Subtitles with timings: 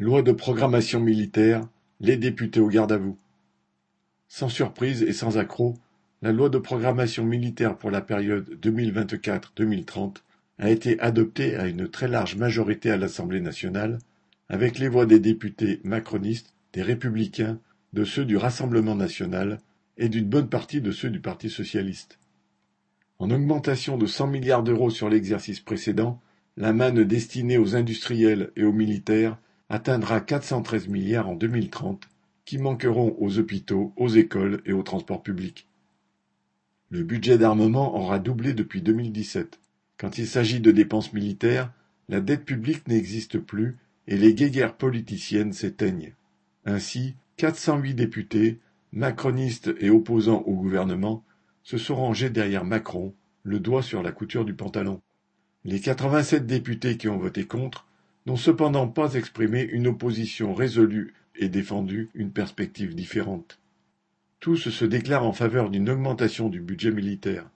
[0.00, 1.60] Loi de programmation militaire,
[2.00, 3.18] les députés au garde à vous.
[4.28, 5.74] Sans surprise et sans accroc,
[6.22, 10.22] la loi de programmation militaire pour la période 2024-2030
[10.58, 13.98] a été adoptée à une très large majorité à l'Assemblée nationale,
[14.48, 17.58] avec les voix des députés macronistes, des républicains,
[17.92, 19.58] de ceux du Rassemblement national
[19.98, 22.18] et d'une bonne partie de ceux du Parti socialiste.
[23.18, 26.22] En augmentation de 100 milliards d'euros sur l'exercice précédent,
[26.56, 29.36] la manne destinée aux industriels et aux militaires
[29.70, 32.08] atteindra 413 milliards en 2030,
[32.44, 35.68] qui manqueront aux hôpitaux, aux écoles et aux transports publics.
[36.90, 39.60] Le budget d'armement aura doublé depuis 2017.
[39.96, 41.72] Quand il s'agit de dépenses militaires,
[42.08, 43.78] la dette publique n'existe plus
[44.08, 46.14] et les guéguerres politiciennes s'éteignent.
[46.64, 48.58] Ainsi, 408 députés,
[48.92, 51.24] macronistes et opposants au gouvernement,
[51.62, 53.14] se sont rangés derrière Macron,
[53.44, 55.00] le doigt sur la couture du pantalon.
[55.64, 57.86] Les 87 députés qui ont voté contre
[58.26, 63.58] n'ont cependant pas exprimé une opposition résolue et défendu une perspective différente.
[64.40, 67.48] Tous se déclarent en faveur d'une augmentation du budget militaire.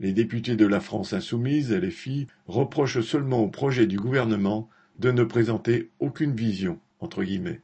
[0.00, 5.10] Les députés de la France insoumise les filles reprochent seulement au projet du gouvernement de
[5.10, 7.60] ne présenter aucune vision, entre guillemets.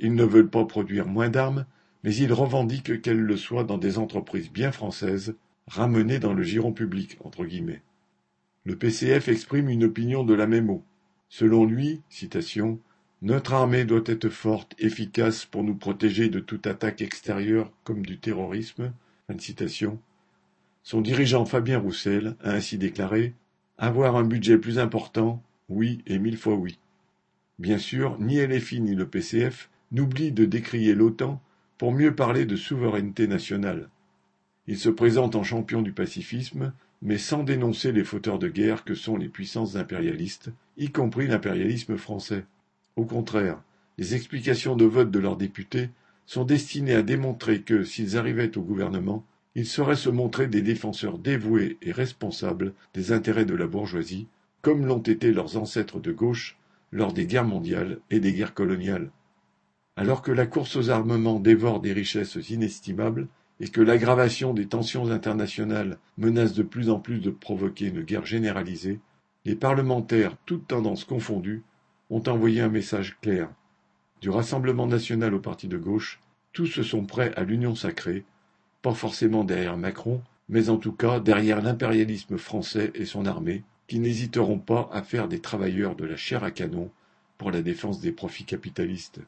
[0.00, 1.66] Ils ne veulent pas produire moins d'armes,
[2.04, 5.34] mais ils revendiquent qu'elles le soient dans des entreprises bien françaises,
[5.66, 7.82] ramenées dans le giron public, entre guillemets.
[8.64, 10.82] Le PCF exprime une opinion de la même eau.
[11.28, 12.02] Selon lui,
[13.22, 18.18] Notre armée doit être forte, efficace pour nous protéger de toute attaque extérieure comme du
[18.18, 18.92] terrorisme.
[20.82, 23.34] Son dirigeant Fabien Roussel a ainsi déclaré
[23.78, 26.78] Avoir un budget plus important, oui et mille fois oui.
[27.58, 31.42] Bien sûr, ni LFI ni le PCF n'oublient de décrier l'OTAN
[31.78, 33.88] pour mieux parler de souveraineté nationale.
[34.66, 38.94] Il se présente en champion du pacifisme, mais sans dénoncer les fauteurs de guerre que
[38.94, 42.44] sont les puissances impérialistes, y compris l'impérialisme français.
[42.96, 43.62] Au contraire,
[43.98, 45.90] les explications de vote de leurs députés
[46.26, 51.18] sont destinées à démontrer que, s'ils arrivaient au gouvernement, ils sauraient se montrer des défenseurs
[51.18, 54.26] dévoués et responsables des intérêts de la bourgeoisie,
[54.60, 56.58] comme l'ont été leurs ancêtres de gauche
[56.92, 59.10] lors des guerres mondiales et des guerres coloniales.
[59.96, 63.28] Alors que la course aux armements dévore des richesses inestimables,
[63.60, 68.26] et que l'aggravation des tensions internationales menace de plus en plus de provoquer une guerre
[68.26, 69.00] généralisée,
[69.44, 71.62] les parlementaires, toutes tendances confondues,
[72.10, 73.48] ont envoyé un message clair.
[74.20, 76.20] Du Rassemblement national au parti de gauche,
[76.52, 78.24] tous sont prêts à l'union sacrée,
[78.82, 83.98] pas forcément derrière Macron, mais en tout cas derrière l'impérialisme français et son armée, qui
[83.98, 86.90] n'hésiteront pas à faire des travailleurs de la chair à canon
[87.38, 89.20] pour la défense des profits capitalistes.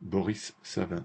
[0.00, 1.04] Boris Savin